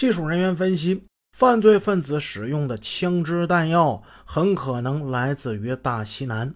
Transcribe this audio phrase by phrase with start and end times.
[0.00, 1.04] 技术人员分析，
[1.36, 6.54] 犯罪分子使用的枪支弹药很可能来自于大西南，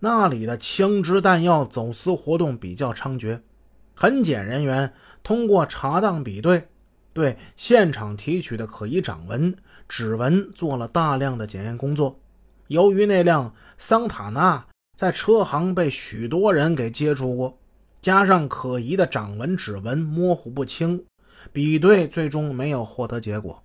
[0.00, 3.38] 那里的枪支弹药走私活动比较猖獗。
[3.94, 4.90] 痕检人员
[5.22, 6.66] 通过查档比对，
[7.12, 9.54] 对现场提取的可疑掌纹、
[9.86, 12.18] 指纹做了大量的检验工作。
[12.68, 14.66] 由于那辆桑塔纳
[14.96, 17.58] 在车行被许多人给接触过，
[18.00, 21.04] 加上可疑的掌纹、指纹模糊不清。
[21.52, 23.62] 比对最终没有获得结果。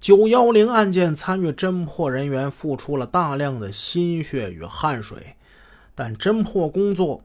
[0.00, 5.34] 九幺零案件参与侦破人员付出了大量的心血与汗水，
[5.94, 7.24] 但侦破工作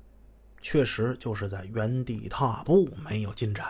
[0.59, 3.65] 确实就是在原地踏步，没有进展。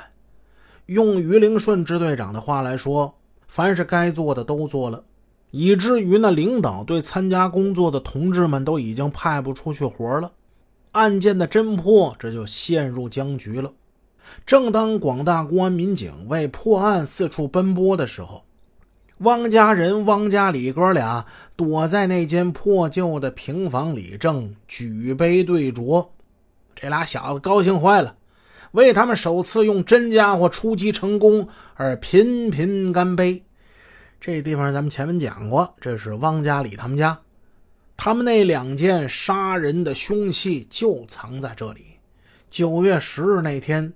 [0.86, 3.14] 用于灵顺支队长的话来说，
[3.48, 5.04] 凡是该做的都做了，
[5.52, 10.32] 以至于那领导对参加工作的同志们都已经派不出去活了，
[10.94, 13.74] 案件的侦破这就陷入僵局了。
[14.46, 18.44] 正当广大公安民警为破案四处奔波的时候，
[19.20, 21.26] 汪家人、汪家里哥俩
[21.56, 26.10] 躲在那间破旧的平房里，正举杯对酌。
[26.76, 28.18] 这俩小子高兴坏了，
[28.72, 33.44] 为他们首次用真家伙出击成功而频频干杯。
[34.20, 37.20] 这地方咱们前面讲过，这是汪家里他们家，
[37.96, 41.86] 他们那两件杀人的凶器就藏在这里。
[42.50, 43.94] 九月十日那天。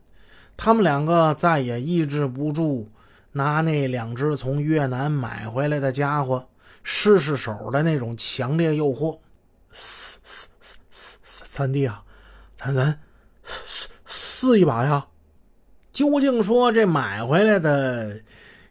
[0.58, 2.92] 他们两个再也抑制不住
[3.34, 6.50] 拿那两只从越南买回来的家伙
[6.84, 9.20] 试试手的那种强烈诱惑。
[9.70, 10.50] 三三
[10.92, 12.04] 三三弟啊，
[12.58, 13.00] 咱咱
[13.44, 15.08] 试试一把呀！
[15.92, 18.22] 究竟说这买回来的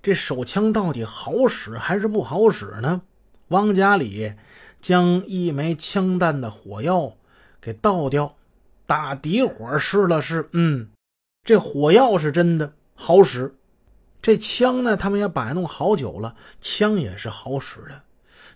[0.02, 3.02] 这手枪到底好使还是不好使呢？
[3.48, 4.34] 汪家里
[4.80, 7.16] 将一枚枪弹的火药
[7.60, 8.34] 给倒掉，
[8.86, 10.88] 打底火试了试，嗯。
[11.46, 13.54] 这火药是真的好使，
[14.20, 18.02] 这枪呢，他们也摆弄好久了，枪也是好使的，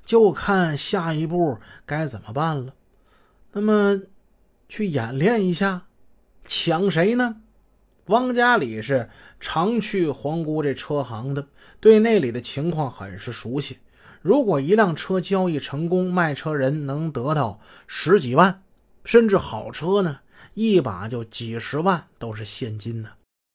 [0.05, 2.75] 就看下一步该怎么办了。
[3.53, 4.01] 那么，
[4.69, 5.83] 去演练一下，
[6.45, 7.37] 抢谁呢？
[8.07, 9.09] 汪家里是
[9.39, 11.47] 常去皇姑这车行的，
[11.79, 13.79] 对那里的情况很是熟悉。
[14.21, 18.65] 如果一辆车交易成功，卖车人能得到十几万，
[19.05, 20.19] 甚至好车呢。
[20.55, 23.11] 一把就几十万都是现金呢，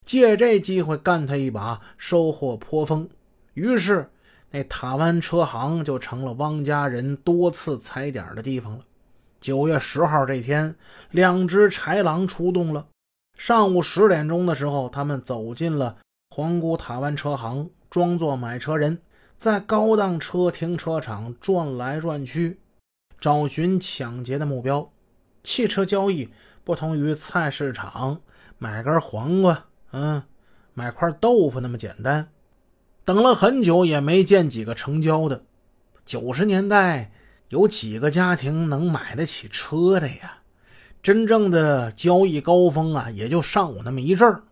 [0.05, 3.09] 借这机会干他一把，收获颇丰。
[3.53, 4.09] 于是，
[4.51, 8.83] 那塔湾车行就成了汪家人多次踩点的地方了。
[9.41, 10.75] 九月十号这天，
[11.11, 12.87] 两只豺狼出动了。
[13.37, 15.97] 上午十点钟的时候，他们走进了
[16.29, 18.99] 皇姑塔湾车行，装作买车人，
[19.37, 22.59] 在高档车停车场转来转去，
[23.19, 24.89] 找寻抢劫的目标。
[25.43, 26.29] 汽车交易。
[26.65, 28.19] 不同于菜市场
[28.57, 30.23] 买根黄瓜，嗯，
[30.73, 32.27] 买块豆腐那么简单。
[33.05, 35.43] 等了很久也没见几个成交的。
[36.03, 37.11] 九十年代
[37.49, 40.39] 有几个家庭能买得起车的呀？
[41.03, 44.43] 真正的交易高峰啊，也就上午那么一阵儿。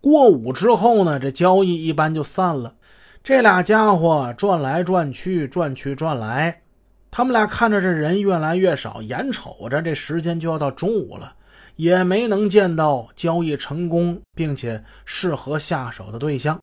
[0.00, 2.76] 过午之后呢，这交易一般就散了。
[3.22, 6.62] 这俩家伙转来转去，转去转来，
[7.10, 11.34] 他们俩看着这人越来越少，眼瞅着这时间就要到中午了。
[11.78, 16.60] 也没能见到交易成功并且适合下手的对象，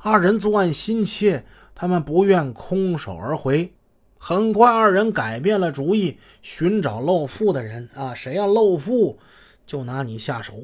[0.00, 1.44] 二人作案心切，
[1.74, 3.70] 他们不愿空手而回。
[4.16, 9.18] 很快，二人改变了主意，寻找漏富的人啊，谁要漏富，
[9.66, 10.54] 就拿你下手。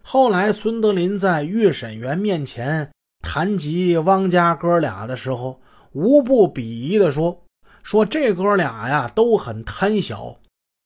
[0.00, 2.88] 后来，孙德林在预审员面前
[3.20, 5.60] 谈及汪家哥俩的时候，
[5.90, 7.42] 无不鄙夷地说
[7.82, 10.36] ：“说这哥俩呀，都很贪小。”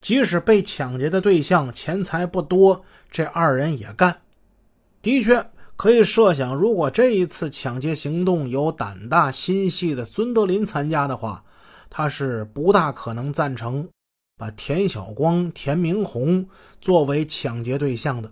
[0.06, 4.18] 即使被抢劫的对象钱财不多，这二人也干。
[5.02, 5.44] 的确
[5.74, 11.42] 可以设想，如果这一次抢劫行动有胆大心细的孙德林参加的话，
[11.90, 13.88] 他是不大可能赞成
[14.38, 16.46] 把田小光、田明红
[16.80, 18.30] 作为抢劫对象的。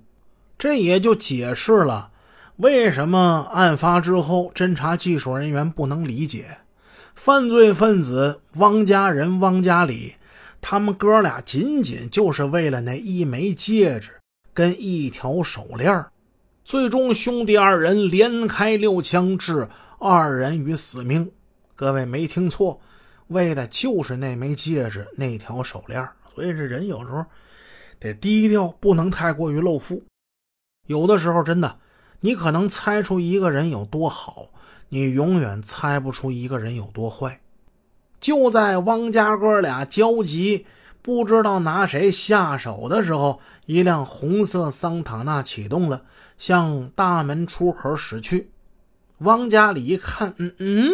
[0.57, 2.13] 这也就解释了
[2.59, 6.59] 为什么案发之后侦查技术人员不能理解
[7.17, 10.15] 犯罪分子汪家人汪家里。
[10.67, 14.13] 他们哥俩仅仅就是为了那一枚戒指
[14.55, 16.07] 跟一条手链
[16.65, 19.69] 最终兄弟二人连开六枪，致
[19.99, 21.31] 二人于死命。
[21.77, 22.81] 各位没听错，
[23.27, 26.03] 为的就是那枚戒指、那条手链
[26.35, 27.23] 所以这人有时候
[27.99, 30.03] 得低调，不能太过于露富。
[30.87, 31.79] 有的时候真的，
[32.21, 34.49] 你可能猜出一个人有多好，
[34.89, 37.43] 你永远猜不出一个人有多坏。
[38.25, 40.65] 就在汪家哥俩焦急，
[41.03, 46.05] 不知道拿谁下手的时候，一辆红色桑塔纳启动了，
[46.39, 48.49] 向大门出口驶去。
[49.19, 50.91] 汪家里一看，嗯嗯，